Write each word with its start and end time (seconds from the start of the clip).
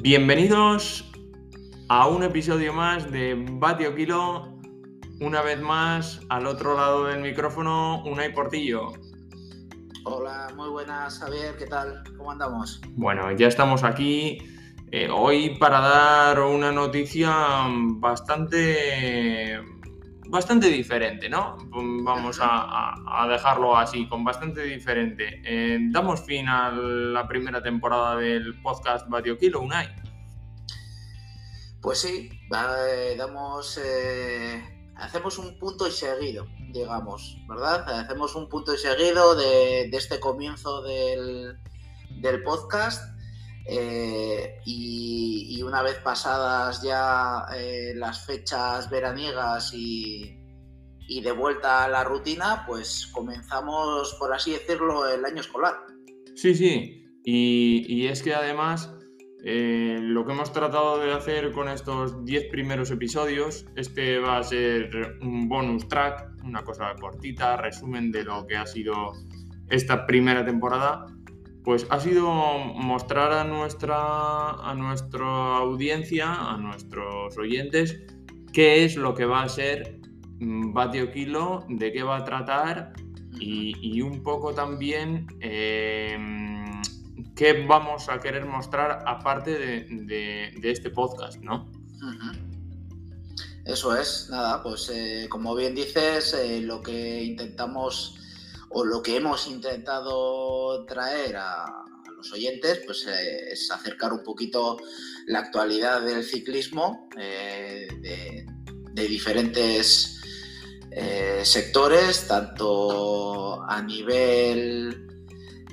Bienvenidos 0.00 1.10
a 1.88 2.06
un 2.06 2.22
episodio 2.22 2.72
más 2.72 3.10
de 3.10 3.34
Batio 3.54 3.96
Kilo. 3.96 4.56
Una 5.20 5.42
vez 5.42 5.60
más, 5.60 6.20
al 6.28 6.46
otro 6.46 6.76
lado 6.76 7.06
del 7.06 7.20
micrófono, 7.20 8.04
Unai 8.04 8.32
Portillo. 8.32 8.92
Hola, 10.04 10.52
muy 10.54 10.68
buenas, 10.68 11.18
Javier, 11.18 11.56
¿qué 11.58 11.66
tal? 11.66 12.04
¿Cómo 12.16 12.30
andamos? 12.30 12.80
Bueno, 12.90 13.32
ya 13.32 13.48
estamos 13.48 13.82
aquí 13.82 14.38
eh, 14.92 15.08
hoy 15.10 15.56
para 15.58 15.80
dar 15.80 16.40
una 16.42 16.70
noticia 16.70 17.66
bastante 17.96 19.60
bastante 20.28 20.68
diferente, 20.68 21.28
¿no? 21.28 21.56
Vamos 21.70 22.38
a, 22.40 23.26
dejarlo 23.28 23.76
así, 23.76 24.08
con 24.08 24.24
bastante 24.24 24.62
diferente. 24.62 25.40
Eh, 25.44 25.78
damos 25.90 26.22
fin 26.24 26.48
a 26.48 26.70
la 26.70 27.26
primera 27.26 27.62
temporada 27.62 28.16
del 28.16 28.60
podcast 28.62 29.08
Batio 29.08 29.38
Kilo, 29.38 29.60
Unai. 29.60 29.88
Pues 31.80 32.00
sí, 32.00 32.30
eh, 32.30 33.14
damos, 33.16 33.78
eh, 33.82 34.90
hacemos 34.96 35.38
un 35.38 35.58
punto 35.58 35.86
y 35.86 35.92
seguido, 35.92 36.46
digamos, 36.72 37.38
¿verdad? 37.48 37.88
Hacemos 38.00 38.34
un 38.34 38.48
punto 38.48 38.74
y 38.74 38.78
seguido 38.78 39.34
de, 39.36 39.84
este 39.84 40.20
comienzo 40.20 40.82
del, 40.82 41.58
podcast. 42.44 43.17
Y, 43.68 45.62
una 45.62 45.82
vez 45.82 45.98
pasadas 45.98 46.82
ya 46.82 47.44
las 47.94 48.24
fechas 48.24 48.88
veraniegas 48.88 49.74
y, 49.74 50.38
y 51.08 51.22
de 51.22 51.32
vuelta 51.32 51.84
a 51.84 51.88
la 51.88 52.04
rutina, 52.04 52.64
pues 52.66 53.06
comenzamos, 53.12 54.14
por 54.18 54.32
así 54.32 54.52
decirlo, 54.52 55.06
el 55.08 55.24
año 55.24 55.40
escolar. 55.40 55.74
Sí, 56.34 56.54
sí, 56.54 57.08
y, 57.24 58.06
es 58.06 58.22
que 58.22 58.34
además 58.34 58.94
eh, 59.44 59.98
lo 60.00 60.24
que 60.24 60.32
hemos 60.32 60.52
tratado 60.52 60.98
de 60.98 61.12
hacer 61.12 61.50
con 61.52 61.68
estos 61.68 62.24
10 62.24 62.44
primeros 62.50 62.90
episodios, 62.90 63.66
este 63.74 64.18
va 64.18 64.38
a 64.38 64.42
ser 64.42 65.18
un 65.22 65.48
bonus 65.48 65.88
track, 65.88 66.44
una 66.44 66.62
cosa 66.62 66.94
cortita, 67.00 67.56
resumen 67.56 68.12
de 68.12 68.24
lo 68.24 68.46
que 68.46 68.56
ha 68.56 68.66
sido 68.66 69.12
esta 69.68 70.06
primera 70.06 70.44
temporada, 70.44 71.06
pues 71.68 71.86
ha 71.90 72.00
sido 72.00 72.30
mostrar 72.30 73.30
a 73.30 73.44
nuestra, 73.44 74.52
a 74.52 74.74
nuestra 74.74 75.58
audiencia, 75.58 76.32
a 76.32 76.56
nuestros 76.56 77.36
oyentes, 77.36 77.94
qué 78.54 78.86
es 78.86 78.96
lo 78.96 79.12
que 79.12 79.26
va 79.26 79.42
a 79.42 79.50
ser 79.50 80.00
Batio 80.40 81.08
mm, 81.08 81.12
Kilo, 81.12 81.66
de 81.68 81.92
qué 81.92 82.02
va 82.02 82.16
a 82.16 82.24
tratar 82.24 82.94
y, 83.38 84.00
un 84.00 84.22
poco 84.22 84.54
también 84.54 85.26
em, 85.40 86.80
qué 87.36 87.66
vamos 87.66 88.08
a 88.08 88.18
querer 88.18 88.46
mostrar 88.46 89.02
aparte 89.04 89.50
de, 89.50 90.58
este 90.62 90.88
podcast, 90.88 91.36
¿no? 91.42 91.70
Eso 93.66 93.94
es, 93.94 94.28
nada, 94.30 94.62
pues 94.62 94.90
eh, 94.90 95.26
como 95.28 95.54
bien 95.54 95.74
dices, 95.74 96.32
eh, 96.32 96.62
lo 96.62 96.80
que 96.80 97.22
intentamos 97.24 98.18
o 98.70 98.84
lo 98.84 99.02
que 99.02 99.16
hemos 99.16 99.46
intentado 99.46 100.84
traer 100.86 101.36
a, 101.36 101.84
los 102.16 102.32
oyentes, 102.32 102.80
pues 102.84 103.06
eh, 103.06 103.52
es 103.52 103.70
acercar 103.70 104.12
un 104.12 104.24
poquito 104.24 104.76
la 105.26 105.38
actualidad 105.38 106.02
del 106.02 106.24
ciclismo 106.24 107.08
de, 107.14 108.44
de 108.92 109.08
diferentes 109.08 110.18
eh, 110.90 111.42
sectores, 111.44 112.26
tanto 112.26 113.62
a 113.62 113.80
nivel 113.82 115.06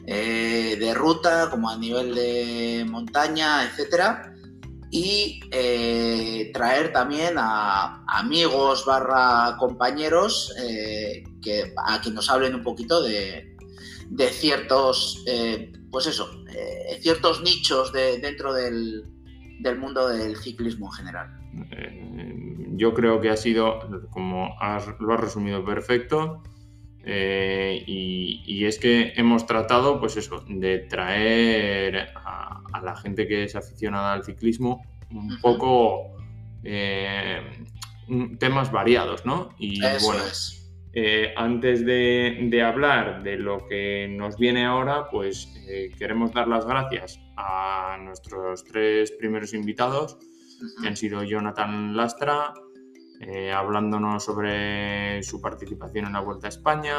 eh, 0.05 0.77
de 0.79 0.93
ruta 0.93 1.49
como 1.49 1.69
a 1.69 1.77
nivel 1.77 2.13
de 2.13 2.85
montaña, 2.87 3.63
etcétera. 3.63 4.34
Y 4.95 5.41
eh, 5.51 6.51
traer 6.53 6.93
también 6.93 7.35
a 7.37 8.03
amigos 8.07 8.85
barra 8.85 9.57
compañeros 9.57 10.53
que, 11.41 11.73
a 11.85 11.99
que 12.01 12.11
nos 12.11 12.29
hablen 12.29 12.55
un 12.55 12.63
poquito 12.63 13.03
de, 13.03 13.55
ciertos, 14.31 15.25
pues 15.91 16.07
eso, 16.07 16.29
ciertos 17.01 17.41
nichos 17.41 17.91
de, 17.91 18.19
dentro 18.19 18.53
del, 18.53 19.03
del 19.59 19.77
mundo 19.77 20.07
del 20.07 20.37
ciclismo 20.37 20.87
en 20.87 20.91
general. 20.93 21.27
Yo 22.77 22.93
creo 22.93 23.19
que 23.19 23.29
ha 23.29 23.37
sido, 23.37 23.79
como 24.11 24.55
lo 24.99 25.13
has 25.13 25.19
resumido 25.19 25.63
perfecto, 25.65 26.41
eh, 27.07 27.83
y, 27.85 28.65
es 28.65 28.79
que 28.79 29.13
hemos 29.15 29.45
tratado, 29.45 29.99
pues 29.99 30.17
eso, 30.17 30.43
de 30.47 30.79
traer 30.79 32.09
a, 32.15 32.63
la 32.83 32.95
gente 32.95 33.27
que 33.27 33.43
es 33.43 33.55
aficionada 33.55 34.13
al 34.13 34.23
ciclismo 34.23 34.83
un 35.11 35.39
poco 35.41 36.15
eh, 36.63 37.41
temas 38.39 38.71
variados, 38.71 39.25
¿no? 39.25 39.49
Y 39.57 39.79
bueno, 39.79 40.23
eh, 40.93 41.33
antes 41.35 41.85
de, 41.85 42.63
hablar 42.63 43.23
de 43.23 43.37
lo 43.37 43.67
que 43.67 44.07
nos 44.09 44.37
viene 44.37 44.65
ahora, 44.65 45.09
pues 45.09 45.53
queremos 45.97 46.33
dar 46.33 46.47
las 46.47 46.65
gracias 46.65 47.19
a 47.37 47.97
nuestros 48.01 48.63
tres 48.63 49.11
primeros 49.11 49.53
invitados, 49.53 50.17
que 50.81 50.87
han 50.87 50.95
sido 50.95 51.23
Jonathan 51.23 51.95
Lastra, 51.95 52.53
eh, 53.21 53.51
hablándonos 53.51 54.23
sobre 54.23 55.23
su 55.23 55.41
participación 55.41 56.05
en 56.05 56.13
la 56.13 56.19
Vuelta 56.19 56.47
a 56.47 56.49
España, 56.49 56.95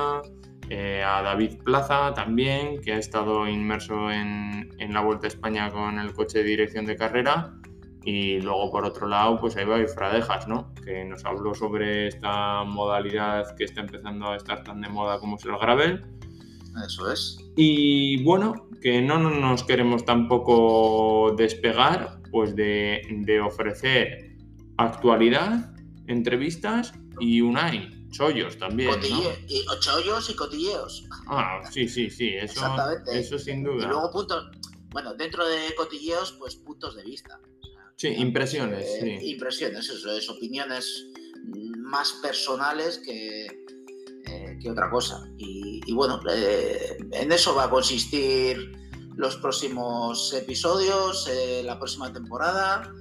eh, 0.69 1.03
a 1.05 1.23
David 1.23 1.59
Plaza 1.63 2.15
también, 2.15 2.81
que 2.81 2.93
ha 2.93 2.99
estado 2.99 3.47
inmerso 3.47 4.11
en, 4.11 4.69
la 4.93 5.01
Vuelta 5.03 5.27
a 5.27 5.29
España 5.29 5.71
con 5.71 5.99
el 5.99 6.13
coche 6.13 6.39
de 6.39 6.45
dirección 6.45 6.87
de 6.87 6.97
carrera. 6.97 7.55
Y 8.03 8.41
luego, 8.41 8.71
por 8.71 8.85
otro 8.85 9.09
lado, 9.09 9.39
pues 9.41 9.57
ahí 9.57 9.65
va 9.65 9.85
Fradejas, 9.89 10.47
¿no? 10.47 10.73
Que 10.85 11.05
nos 11.05 11.25
habló 11.25 11.55
sobre 11.55 12.07
esta 12.07 12.63
modalidad 12.63 13.55
que 13.57 13.65
está 13.65 13.81
empezando 13.81 14.29
a 14.29 14.37
estar 14.37 14.63
tan 14.63 14.81
de 14.81 14.89
moda 14.89 15.19
como 15.19 15.37
es 15.37 15.45
el 15.45 15.59
gravel. 15.59 16.07
Eso 16.87 17.11
es. 17.11 17.39
Y 17.57 18.23
bueno, 18.23 18.69
que 18.81 19.03
no 19.03 19.19
nos 19.19 19.65
queremos 19.65 20.05
tampoco 20.05 21.35
despegar, 21.37 22.21
pues 22.31 22.55
de, 22.55 23.03
de 23.11 23.41
ofrecer 23.41 24.37
actualidad 24.77 25.76
entrevistas 26.09 26.93
y 27.21 27.41
Unai, 27.41 28.09
chollos 28.11 28.59
también. 28.59 28.91
y, 29.49 29.65
chollos 29.81 30.31
y 30.31 30.35
cotilleos. 30.35 31.05
Ah, 31.27 31.61
sí, 31.71 31.89
sí, 31.89 32.11
sí, 32.11 32.31
eso, 32.35 32.61
eso 33.13 33.39
sin 33.39 33.63
duda. 33.63 33.85
Y 33.85 33.89
luego 33.89 34.11
puntos, 34.11 34.51
bueno, 34.91 35.15
dentro 35.15 35.47
de 35.47 35.75
cotilleos, 35.77 36.33
pues 36.39 36.57
puntos 36.57 36.97
de 36.97 37.05
vista. 37.05 37.41
sí, 37.97 38.09
impresiones, 38.09 38.87
eh, 38.87 39.19
sí. 39.21 39.31
Impresiones, 39.31 39.89
eso 39.89 40.13
es, 40.13 40.29
opiniones 40.29 41.07
más 41.79 42.13
personales 42.23 42.99
que, 42.99 43.47
eh, 43.47 44.59
que 44.61 44.71
otra 44.71 44.91
cosa. 44.91 45.23
Y, 45.37 45.93
bueno, 45.93 46.21
eh, 46.31 46.99
en 47.13 47.33
eso 47.33 47.55
va 47.55 47.65
a 47.65 47.71
consistir 47.71 48.73
los 49.17 49.37
próximos 49.37 50.33
episodios, 50.35 51.31
la 51.63 51.79
próxima 51.79 52.13
temporada. 52.13 52.93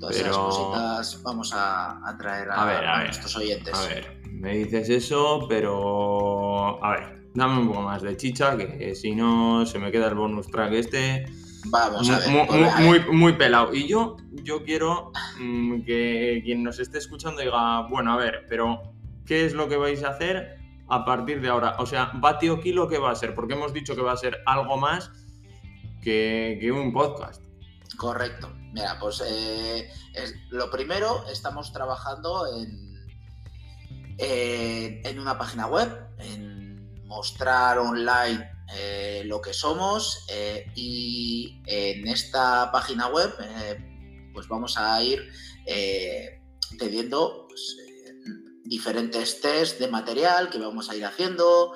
Todas 0.00 0.16
esas 0.16 0.36
cositas 0.36 1.22
vamos 1.22 1.52
a, 1.54 2.16
traer 2.18 2.48
a, 2.50 3.04
nuestros 3.04 3.36
oyentes. 3.36 3.74
A 3.74 3.86
ver, 3.86 4.22
me 4.32 4.56
dices 4.56 4.88
eso, 4.88 5.46
pero. 5.46 6.82
A 6.82 6.90
ver, 6.92 7.30
dame 7.34 7.60
un 7.60 7.68
poco 7.68 7.82
más 7.82 8.00
de 8.00 8.16
chicha, 8.16 8.56
que 8.56 8.94
si 8.94 9.14
no 9.14 9.66
se 9.66 9.78
me 9.78 9.92
queda 9.92 10.08
el 10.08 10.14
bonus 10.14 10.48
track 10.48 10.72
este. 10.72 11.26
Vamos 11.66 12.08
a 12.08 12.18
ver. 12.18 12.80
Muy, 12.80 13.00
muy, 13.12 13.32
pelado. 13.34 13.74
Y 13.74 13.86
yo, 13.86 14.16
yo 14.32 14.64
quiero 14.64 15.12
mm, 15.38 15.82
que 15.82 16.40
quien 16.44 16.62
nos 16.62 16.78
esté 16.80 16.96
escuchando 16.96 17.42
diga, 17.42 17.86
bueno, 17.88 18.14
a 18.14 18.16
ver, 18.16 18.46
pero 18.48 18.80
¿qué 19.26 19.44
es 19.44 19.52
lo 19.52 19.68
que 19.68 19.76
vais 19.76 20.02
a 20.02 20.08
hacer 20.08 20.56
a 20.88 21.04
partir 21.04 21.42
de 21.42 21.50
ahora? 21.50 21.76
O 21.78 21.84
sea, 21.84 22.10
Batio 22.14 22.60
Kilo, 22.60 22.88
¿qué 22.88 22.96
va 22.96 23.10
a 23.10 23.14
ser? 23.14 23.34
Porque 23.34 23.52
hemos 23.52 23.74
dicho 23.74 23.94
que 23.94 24.00
va 24.00 24.12
a 24.12 24.16
ser 24.16 24.38
algo 24.46 24.78
más 24.78 25.10
que, 26.00 26.56
que 26.58 26.72
un 26.72 26.90
podcast. 26.90 27.44
Correcto. 27.98 28.59
Mira, 28.72 28.98
pues 29.00 29.22
eh, 29.26 29.90
lo 30.50 30.70
primero, 30.70 31.24
estamos 31.28 31.72
trabajando 31.72 32.46
en, 32.56 32.90
en 34.18 35.18
una 35.18 35.36
página 35.36 35.66
web, 35.66 35.88
en 36.18 37.04
mostrar 37.06 37.78
online 37.78 38.48
eh, 38.76 39.22
lo 39.24 39.40
que 39.40 39.52
somos 39.52 40.24
eh, 40.28 40.70
y 40.76 41.60
en 41.66 42.06
esta 42.06 42.70
página 42.70 43.08
web 43.08 43.34
pues 44.32 44.46
vamos 44.46 44.78
a 44.78 45.02
ir 45.02 45.28
teniendo 46.78 47.48
pues, 47.48 47.76
diferentes 48.64 49.40
test 49.40 49.80
de 49.80 49.88
material 49.88 50.50
que 50.50 50.58
vamos 50.58 50.88
a 50.88 50.94
ir 50.94 51.04
haciendo, 51.04 51.72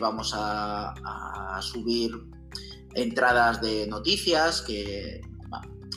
vamos 0.00 0.32
a 0.34 1.60
subir 1.62 2.10
entradas 2.94 3.60
de 3.60 3.86
noticias 3.86 4.62
que 4.62 5.20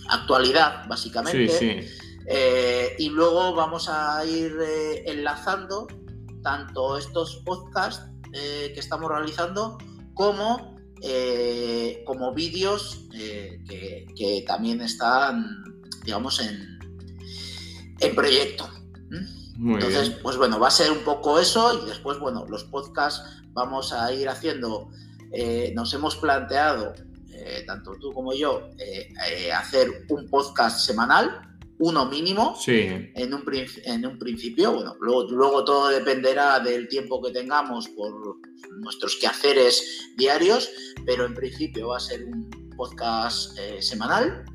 actualidad, 0.09 0.88
básicamente. 0.88 1.88
Eh, 2.29 2.95
y 2.99 3.09
luego 3.09 3.55
vamos 3.55 3.88
a 3.88 4.23
ir 4.25 4.53
eh, 4.61 5.09
enlazando 5.09 5.88
tanto 6.44 6.97
estos 6.97 7.38
podcasts 7.45 8.05
eh, 8.33 8.71
que 8.73 8.79
estamos 8.81 9.09
realizando 9.09 9.77
como 10.13 10.75
como 12.05 12.33
vídeos 12.33 13.05
que, 13.11 14.44
también 14.47 14.81
están, 14.81 15.45
digamos, 16.03 16.39
en, 16.39 16.79
en 17.99 18.15
proyecto. 18.15 18.67
Entonces, 19.59 20.09
pues 20.23 20.38
bueno, 20.38 20.59
va 20.59 20.69
a 20.69 20.71
ser 20.71 20.91
un 20.91 21.03
poco 21.03 21.39
eso 21.39 21.83
y 21.83 21.88
después, 21.88 22.17
bueno, 22.17 22.47
los 22.49 22.63
podcasts 22.63 23.44
vamos 23.49 23.94
a 23.94 24.11
ir 24.11 24.27
haciendo, 24.27 24.89
nos 25.75 25.94
hemos 25.94 26.15
planteado, 26.15 26.95
tanto 27.65 27.93
tú 27.99 28.13
como 28.13 28.33
yo, 28.33 28.69
hacer 29.53 30.05
un 30.09 30.29
podcast 30.29 30.85
semanal, 30.85 31.47
uno 31.79 32.05
mínimo 32.05 32.57
en, 32.65 33.33
un, 33.33 33.43
en 33.85 34.05
un 34.05 34.17
principio. 34.17 34.73
Bueno, 34.73 34.95
luego, 34.99 35.23
luego 35.29 35.63
todo 35.63 35.89
dependerá 35.89 36.59
del 36.59 36.87
tiempo 36.87 37.21
que 37.21 37.31
tengamos 37.31 37.87
por 37.89 38.37
nuestros 38.79 39.15
quehaceres 39.17 40.11
diarios, 40.17 40.69
pero 41.05 41.25
en 41.25 41.33
principio 41.33 41.89
va 41.89 41.97
a 41.97 41.99
ser 41.99 42.23
un 42.25 42.49
podcast 42.75 43.57
eh, 43.59 43.81
semanal. 43.81 44.45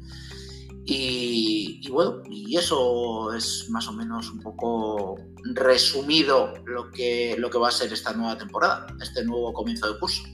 Y, 0.84 1.88
bueno, 1.90 2.23
y 2.29 2.56
eso 2.56 3.32
es 3.34 3.69
más 3.70 3.87
o 3.87 3.93
menos 3.93 4.31
un 4.31 4.40
poco 4.40 5.17
resumido 5.55 6.55
lo 6.67 6.90
que, 6.90 7.37
lo 7.38 7.50
que 7.50 7.58
va 7.58 7.69
a 7.69 7.73
ser 7.73 7.93
esta 7.93 8.12
nueva 8.14 8.37
temporada, 8.37 8.88
este 9.00 9.25
nuevo 9.25 9.52
comienzo 9.52 9.93
de 9.93 9.99
curso. 10.00 10.25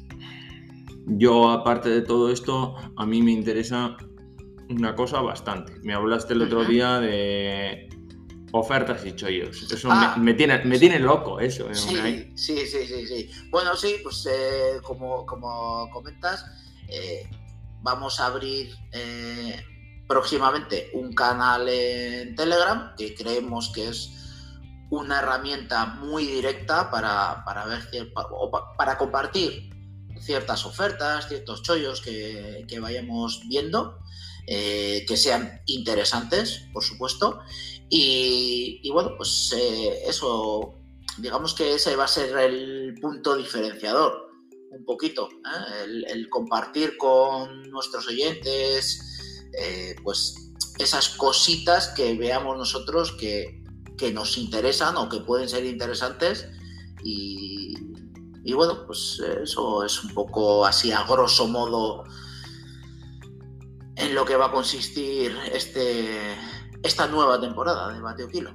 Yo, 1.08 1.50
aparte 1.50 1.88
de 1.88 2.02
todo 2.02 2.30
esto, 2.30 2.76
a 2.96 3.06
mí 3.06 3.22
me 3.22 3.32
interesa 3.32 3.96
una 4.68 4.94
cosa 4.94 5.20
bastante. 5.20 5.72
Me 5.82 5.94
hablaste 5.94 6.34
el 6.34 6.42
otro 6.42 6.64
día 6.64 7.00
de 7.00 7.88
ofertas 8.52 9.04
y 9.06 9.14
chollos. 9.14 9.70
Eso 9.70 9.88
me, 9.88 9.94
ah. 9.94 10.36
tiene, 10.36 10.64
me 10.64 10.78
tiene 10.78 10.98
loco 10.98 11.40
eso. 11.40 11.70
¿eh? 11.70 11.74
Sí, 11.74 12.32
sí, 12.36 12.66
sí, 12.66 13.06
sí, 13.06 13.30
Bueno, 13.50 13.74
sí, 13.76 13.96
pues 14.02 14.26
eh, 14.30 14.80
como, 14.82 15.24
como 15.24 15.88
comentas, 15.90 16.44
eh, 16.88 17.28
vamos 17.82 18.20
a 18.20 18.26
abrir 18.26 18.74
próximamente 20.06 20.90
un 20.94 21.14
canal 21.14 21.68
en 21.68 22.34
Telegram 22.34 22.94
que 22.96 23.14
creemos 23.14 23.70
que 23.74 23.88
es 23.88 24.14
una 24.90 25.18
herramienta 25.18 25.84
muy 25.84 26.26
directa 26.26 26.90
para, 26.90 27.44
para 27.44 27.66
ver 27.66 27.82
para 28.78 28.96
compartir 28.96 29.68
ciertas 30.20 30.64
ofertas, 30.66 31.28
ciertos 31.28 31.62
chollos 31.62 32.00
que, 32.00 32.78
vayamos 32.80 33.42
viendo 33.48 33.98
eh, 34.46 35.04
que 35.06 35.16
sean 35.16 35.60
interesantes, 35.66 36.62
por 36.72 36.82
supuesto. 36.82 37.40
Y, 37.90 38.88
bueno, 38.90 39.14
pues 39.16 39.54
eh, 39.56 40.04
eso, 40.06 40.74
digamos 41.18 41.54
que 41.54 41.74
ese 41.74 41.96
va 41.96 42.04
a 42.04 42.08
ser 42.08 42.36
el 42.38 42.94
punto 43.00 43.36
diferenciador, 43.36 44.28
un 44.70 44.84
poquito, 44.84 45.28
¿eh? 45.30 46.04
el, 46.08 46.28
compartir 46.28 46.96
con 46.96 47.62
nuestros 47.70 48.06
oyentes, 48.08 49.04
pues 50.02 50.48
esas 50.78 51.08
cositas 51.10 51.88
que 51.88 52.14
veamos 52.14 52.56
nosotros 52.56 53.12
que, 53.12 53.56
nos 54.12 54.38
interesan 54.38 54.96
o 54.96 55.08
que 55.08 55.18
pueden 55.20 55.48
ser 55.48 55.64
interesantes. 55.66 56.46
Y, 57.02 57.57
y 58.48 58.54
bueno, 58.54 58.86
pues 58.86 59.22
eso 59.42 59.84
es 59.84 60.02
un 60.02 60.14
poco 60.14 60.64
así 60.64 60.90
a 60.90 61.04
grosso 61.04 61.46
modo 61.48 62.04
en 63.94 64.14
lo 64.14 64.24
que 64.24 64.36
va 64.36 64.46
a 64.46 64.50
consistir 64.50 65.36
este, 65.52 66.34
esta 66.82 67.06
nueva 67.08 67.38
temporada 67.38 67.92
de 67.92 68.00
Bateo 68.00 68.26
Kilo. 68.28 68.54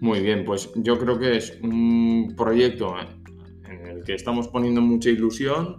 Muy 0.00 0.20
bien, 0.20 0.44
pues 0.44 0.70
yo 0.76 0.96
creo 1.00 1.18
que 1.18 1.36
es 1.36 1.58
un 1.64 2.32
proyecto 2.36 2.94
en 3.64 3.86
el 3.88 4.04
que 4.04 4.14
estamos 4.14 4.46
poniendo 4.46 4.80
mucha 4.82 5.10
ilusión, 5.10 5.78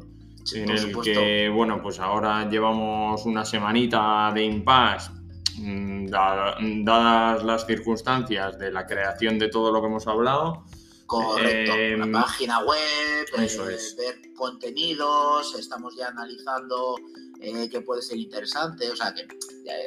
en 0.53 0.69
el 0.71 0.99
que, 0.99 1.47
bueno, 1.47 1.81
pues 1.81 2.01
ahora 2.01 2.49
llevamos 2.49 3.25
una 3.25 3.45
semanita 3.45 4.33
de 4.33 4.43
impasse, 4.43 5.11
mm, 5.59 6.07
dadas 6.07 7.41
las 7.45 7.65
circunstancias 7.65 8.59
de 8.59 8.69
la 8.69 8.85
creación 8.85 9.39
de 9.39 9.47
todo 9.47 9.71
lo 9.71 9.79
que 9.79 9.87
hemos 9.87 10.07
hablado. 10.07 10.65
Correcto, 11.09 11.73
eh, 11.73 11.97
la 11.97 12.21
página 12.21 12.63
web, 12.63 13.25
eso 13.39 13.67
eh, 13.67 13.73
es. 13.73 13.95
ver 13.97 14.31
contenidos, 14.35 15.55
estamos 15.55 15.95
ya 15.95 16.09
analizando 16.09 16.97
eh, 17.41 17.67
que 17.67 17.81
puede 17.81 18.03
ser 18.03 18.17
interesante. 18.17 18.91
O 18.91 18.95
sea, 18.95 19.11
que 19.15 19.27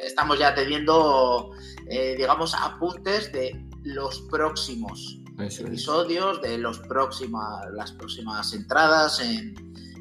estamos 0.03 0.37
ya 0.37 0.53
teniendo, 0.53 1.51
eh, 1.87 2.15
digamos, 2.17 2.53
apuntes 2.53 3.31
de 3.31 3.65
los 3.83 4.19
próximos 4.23 5.17
episodios, 5.39 6.41
de 6.41 6.57
los 6.57 6.79
próximas, 6.79 7.71
las 7.71 7.93
próximas 7.93 8.51
entradas 8.53 9.21
en, 9.21 9.55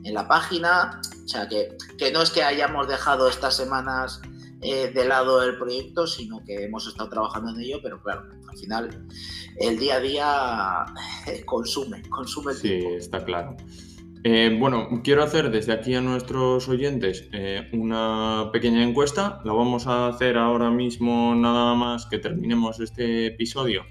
la 0.05 0.27
página. 0.27 1.01
O 1.25 1.29
sea, 1.29 1.49
que, 1.49 1.77
que, 1.97 2.11
no 2.11 2.23
es 2.23 2.31
que 2.31 2.43
hayamos 2.43 2.89
dejado 2.89 3.29
estas 3.29 3.57
semanas 3.57 4.21
eh, 4.63 4.93
de 4.95 5.05
lado 5.05 5.43
el 5.43 5.59
proyecto, 5.59 6.07
sino 6.07 6.45
que 6.45 6.65
hemos 6.65 6.87
estado 6.87 7.09
trabajando 7.09 7.51
en 7.51 7.61
ello, 7.61 7.81
pero 7.83 8.01
claro, 8.01 8.29
al 8.49 8.57
final 8.57 9.07
el 9.59 9.79
día 9.79 9.97
a 9.97 10.01
día 10.01 10.85
consume, 11.45 12.03
consume 12.09 12.53
el 12.53 12.59
sí, 12.59 12.85
está 12.97 13.25
claro. 13.25 13.57
Eh, 14.25 14.57
bueno, 14.57 15.01
quiero 15.03 15.25
hacer 15.25 15.51
desde 15.51 15.73
aquí 15.73 15.97
a 15.97 16.01
nuestros 16.01 16.69
oyentes 16.69 17.29
eh, 17.33 17.69
una 17.73 18.51
pequeña 18.53 18.85
encuesta. 18.85 19.41
La 19.45 19.53
vamos 19.53 19.89
a 19.89 20.07
hacer 20.07 20.39
ahora 20.39 20.71
mismo 20.71 21.35
nada 21.35 21.75
más 21.75 22.07
que 22.07 22.19
terminemos 22.19 22.79
este 22.79 23.27
episodio 23.27 23.83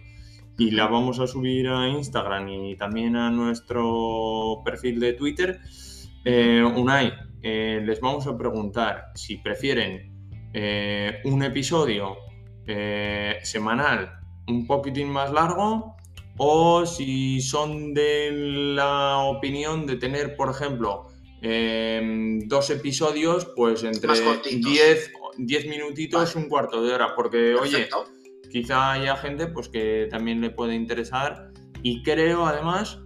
y 0.58 0.72
la 0.72 0.88
vamos 0.88 1.20
a 1.20 1.28
subir 1.28 1.68
a 1.68 1.90
Instagram 1.90 2.48
y 2.48 2.78
también 2.78 3.18
a 3.18 3.30
nuestro 3.30 4.62
perfil 4.64 5.02
de 5.02 5.14
Twitter. 5.14 5.60
Eh, 6.24 6.64
Unai, 6.64 7.12
les 7.42 8.00
vamos 8.00 8.26
a 8.26 8.38
preguntar 8.38 9.08
si 9.16 9.36
prefieren 9.36 10.21
un 10.54 11.44
episodio 11.44 12.18
semanal 13.44 14.22
un 14.48 14.68
poquitín 14.68 15.10
más 15.10 15.32
largo 15.32 15.96
o 16.38 16.86
si 16.86 17.42
son 17.42 17.94
de 17.94 18.32
la 18.32 19.18
opinión 19.20 19.86
de 19.86 19.98
tener, 19.98 20.36
por 20.36 20.50
ejemplo, 20.50 21.08
em, 21.42 22.40
dos 22.48 22.70
episodios, 22.70 23.46
pues 23.56 23.84
entre 23.84 24.12
10, 24.44 25.12
10 25.38 25.68
minutitos, 25.68 26.36
un 26.36 26.48
cuarto 26.50 26.84
de 26.84 26.94
hora, 26.94 27.16
porque 27.16 27.56
oye, 27.56 27.90
quizá 28.50 28.94
haya 28.94 29.16
gente 29.18 29.48
pues 29.48 29.70
que 29.70 30.08
también 30.10 30.42
le 30.42 30.50
puede 30.50 30.76
interesar 30.76 31.52
y 31.84 32.04
creo 32.04 32.46
además 32.46 33.00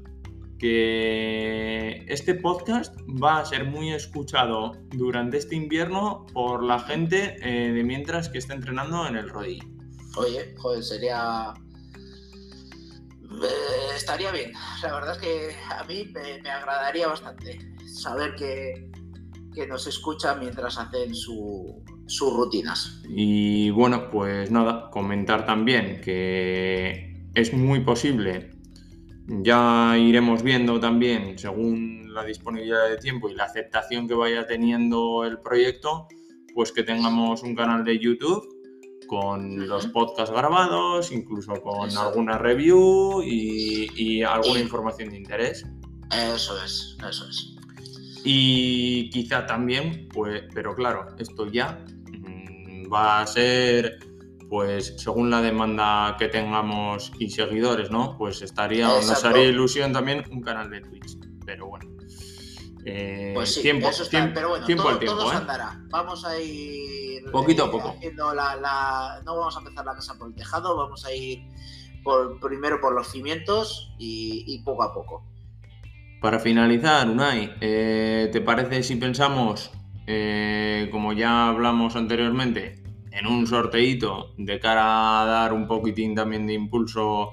que 0.65 2.03
este 2.07 2.33
podcast 2.33 2.95
va 3.23 3.37
a 3.37 3.45
ser 3.45 3.65
muy 3.65 3.93
escuchado 3.93 4.71
durante 4.87 5.37
este 5.37 5.55
invierno 5.55 6.25
por 6.33 6.63
la 6.63 6.79
gente 6.79 7.37
eh, 7.39 7.71
de 7.71 7.83
mientras 7.83 8.29
que 8.29 8.39
está 8.39 8.55
entrenando 8.55 9.05
en 9.05 9.15
el 9.15 9.29
rodillo. 9.29 9.63
Oye, 10.17 10.55
joder, 10.57 10.83
sería 10.83 11.53
eh, 13.43 13.95
estaría 13.95 14.31
bien. 14.31 14.53
La 14.81 14.93
verdad 14.95 15.11
es 15.11 15.21
que 15.21 15.55
a 15.69 15.83
mí 15.83 16.11
me, 16.11 16.49
agradaría 16.49 17.09
bastante 17.09 17.59
saber 17.85 18.33
que, 18.33 18.89
nos 19.67 19.85
escucha 19.85 20.33
mientras 20.33 20.79
hacen 20.79 21.13
sus 21.13 22.33
rutinas. 22.35 23.03
Y 23.07 23.69
bueno, 23.69 24.09
pues 24.09 24.49
nada, 24.49 24.89
comentar 24.89 25.45
también 25.45 26.01
que 26.01 27.29
es 27.35 27.53
muy 27.53 27.81
posible, 27.81 28.54
ya 29.27 29.97
iremos 29.97 30.43
viendo 30.43 30.79
también 30.79 31.37
según 31.37 32.13
la 32.13 32.23
disponibilidad 32.23 32.89
de 32.89 32.97
tiempo 32.97 33.29
y 33.29 33.35
la 33.35 33.45
aceptación 33.45 34.07
que 34.07 34.13
vaya 34.13 34.45
teniendo 34.45 35.23
el 35.25 35.39
proyecto, 35.39 36.07
pues 36.53 36.71
que 36.71 36.83
tengamos 36.83 37.43
un 37.43 37.55
canal 37.55 37.83
de 37.83 37.99
YouTube 37.99 38.47
con 39.07 39.67
los 39.67 39.87
podcasts 39.87 40.33
grabados, 40.33 41.11
incluso 41.11 41.53
con 41.61 41.95
alguna 41.97 42.37
review 42.37 43.21
y, 43.23 44.23
alguna 44.23 44.59
información 44.59 45.09
de 45.09 45.17
interés. 45.17 45.65
Eso 46.11 46.55
es, 46.63 46.97
eso 47.07 47.27
es. 47.27 47.55
Y 48.23 49.09
quizá 49.11 49.45
también, 49.45 50.07
pues, 50.11 50.43
pero 50.53 50.73
claro, 50.73 51.07
esto 51.19 51.45
ya 51.51 51.85
mm, 52.07 52.91
va 52.91 53.21
a 53.21 53.27
ser, 53.27 53.99
pues, 54.49 54.95
según 54.97 55.29
la 55.29 55.41
demanda 55.41 56.15
que 56.17 56.27
tengamos 56.27 57.11
y 57.19 57.29
seguidores, 57.29 57.91
¿no? 57.91 58.17
Pues 58.17 58.41
estaría, 58.41 58.87
nos 58.87 59.23
haría 59.25 59.45
ilusión 59.45 59.91
también 59.93 60.23
un 60.31 60.41
canal 60.41 60.69
de 60.69 60.81
Twitch. 60.81 61.17
Pero 61.45 61.67
bueno. 61.67 61.89
Eh, 62.87 63.31
pues 63.33 63.55
sí, 63.55 63.63
tiempo, 63.63 63.89
eso 63.89 64.03
está, 64.03 64.31
pero 64.31 64.49
bueno, 64.49 64.65
tiempo 64.65 64.83
todo, 64.83 64.99
tiempo, 64.99 65.31
¿eh? 65.31 65.35
andará. 65.35 65.81
Vamos 65.89 66.23
a 66.23 66.39
ir 66.39 67.23
poquito 67.31 67.65
a 67.65 67.71
poco. 67.71 67.95
La, 68.35 69.21
no 69.25 69.37
vamos 69.37 69.55
a 69.55 69.59
empezar 69.59 69.85
la 69.85 69.95
casa 69.95 70.13
por 70.19 70.27
el 70.27 70.35
tejado, 70.35 70.77
vamos 70.77 71.03
a 71.03 71.11
ir 71.11 71.47
por, 72.03 72.39
primero 72.39 72.79
por 72.79 72.93
los 72.93 73.07
cimientos 73.07 73.91
y, 73.97 74.61
poco 74.63 74.83
a 74.83 74.93
poco. 74.93 75.25
Para 76.21 76.37
finalizar, 76.37 77.09
Unai, 77.09 77.55
eh, 77.59 78.29
¿te 78.31 78.41
parece 78.41 78.83
si 78.83 78.97
pensamos, 78.97 79.71
como 80.91 81.13
ya 81.13 81.47
hablamos 81.47 81.95
anteriormente, 81.95 82.84
en 83.15 83.27
un 83.27 83.47
sorteito 83.47 84.33
de 84.37 84.59
cara 84.59 85.21
a 85.21 85.25
dar 85.25 85.53
un 85.53 85.67
poquitín 85.67 86.13
también 86.15 86.45
de 86.45 86.53
impulso 86.53 87.31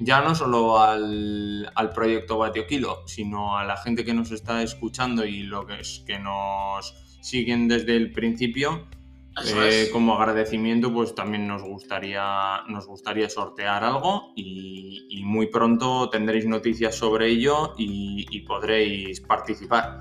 ya 0.00 0.22
no 0.22 0.34
solo 0.34 0.80
al, 0.80 1.70
al 1.74 1.90
proyecto 1.90 2.38
Batio 2.38 2.66
Kilo, 2.66 3.02
sino 3.06 3.58
a 3.58 3.64
la 3.64 3.76
gente 3.76 4.04
que 4.04 4.14
nos 4.14 4.32
está 4.32 4.62
escuchando 4.62 5.26
y 5.26 5.42
lo 5.42 5.66
que 5.66 5.80
es 5.80 6.02
que 6.06 6.18
nos 6.18 6.94
siguen 7.20 7.68
desde 7.68 7.96
el 7.96 8.10
principio. 8.12 8.88
Eh, 9.46 9.88
como 9.92 10.14
agradecimiento, 10.14 10.92
pues 10.92 11.14
también 11.14 11.46
nos 11.46 11.62
gustaría, 11.62 12.62
nos 12.68 12.86
gustaría 12.86 13.28
sortear 13.30 13.84
algo 13.84 14.32
y, 14.34 15.06
y 15.08 15.22
muy 15.22 15.46
pronto 15.46 16.10
tendréis 16.10 16.46
noticias 16.46 16.96
sobre 16.96 17.28
ello 17.28 17.74
y, 17.78 18.26
y 18.28 18.40
podréis 18.40 19.20
participar. 19.20 20.00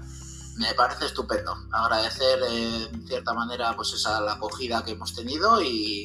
Me 0.60 0.74
parece 0.76 1.06
estupendo. 1.06 1.56
Agradecer 1.72 2.40
eh, 2.52 2.90
en 2.94 3.08
cierta 3.08 3.34
manera 3.34 3.74
pues 3.76 3.94
esa 3.94 4.20
la 4.20 4.34
acogida 4.34 4.84
que 4.84 4.92
hemos 4.92 5.16
tenido 5.16 5.62
y, 5.64 6.04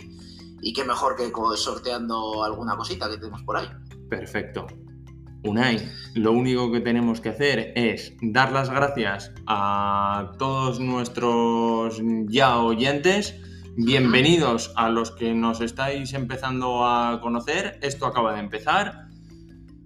y 0.62 0.72
qué 0.72 0.84
mejor 0.84 1.16
que 1.16 1.30
sorteando 1.56 2.44
alguna 2.44 2.76
cosita 2.76 3.10
que 3.10 3.18
tenemos 3.18 3.42
por 3.42 3.56
ahí. 3.56 3.68
Perfecto. 4.08 4.66
Unai, 5.42 5.92
lo 6.14 6.32
único 6.32 6.70
que 6.70 6.80
tenemos 6.80 7.20
que 7.20 7.30
hacer 7.30 7.72
es 7.74 8.14
dar 8.22 8.52
las 8.52 8.70
gracias 8.70 9.32
a 9.46 10.32
todos 10.38 10.78
nuestros 10.78 12.00
ya 12.28 12.58
oyentes. 12.58 13.34
Bienvenidos 13.76 14.72
a 14.76 14.88
los 14.88 15.10
que 15.10 15.34
nos 15.34 15.60
estáis 15.60 16.14
empezando 16.14 16.86
a 16.86 17.20
conocer. 17.20 17.78
Esto 17.82 18.06
acaba 18.06 18.34
de 18.34 18.40
empezar. 18.40 19.08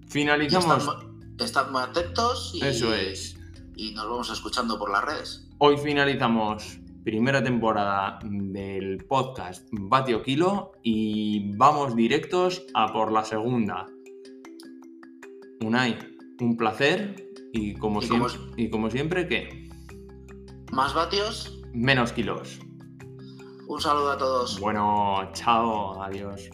Finalizamos. 0.07 0.77
Estad, 0.77 1.45
estad 1.45 1.71
muy 1.71 1.81
atentos 1.81 2.51
y, 2.53 2.63
Eso 2.63 2.93
es. 2.93 3.38
Y 3.79 3.93
nos 3.93 4.09
vamos 4.09 4.29
escuchando 4.29 4.77
por 4.77 4.91
las 4.91 5.05
redes. 5.05 5.47
Hoy 5.59 5.77
finalizamos 5.77 6.79
primera 7.05 7.41
temporada 7.41 8.19
del 8.25 9.05
podcast 9.05 9.65
Batio 9.71 10.21
Kilo 10.21 10.73
y 10.83 11.55
vamos 11.55 11.95
directos 11.95 12.61
a 12.73 12.91
por 12.91 13.13
la 13.13 13.23
segunda. 13.23 13.85
Unai, 15.63 15.97
un 16.41 16.57
placer 16.57 17.31
y 17.53 17.73
como, 17.75 18.01
Y 18.01 18.07
como 18.09 18.27
siempre, 18.27 18.63
y 18.63 18.69
como 18.69 18.89
siempre, 18.89 19.27
¿qué? 19.27 19.69
Más 20.73 20.93
vatios, 20.93 21.57
Menos 21.73 22.11
kilos. 22.11 22.59
un 23.67 23.79
saludo 23.79 24.11
a 24.11 24.17
todos. 24.17 24.59
Bueno, 24.59 25.31
chao, 25.33 26.01
adiós. 26.03 26.49